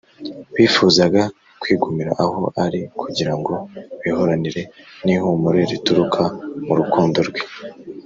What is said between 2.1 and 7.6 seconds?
aho ari kugira ngo bihoranire n’ihumure rituruka mu rukundo rwe